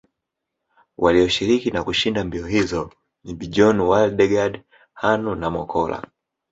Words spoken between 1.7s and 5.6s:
na kushinda mbio hizi ni Bjorn Waldegard Hannu na